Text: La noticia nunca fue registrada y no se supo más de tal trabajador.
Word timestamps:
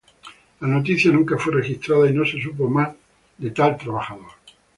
La 0.61 0.67
noticia 0.67 1.11
nunca 1.11 1.37
fue 1.37 1.53
registrada 1.53 2.09
y 2.09 2.13
no 2.13 2.25
se 2.25 2.41
supo 2.41 2.67
más 2.67 2.89
de 3.37 3.51
tal 3.51 3.77
trabajador. 3.77 4.31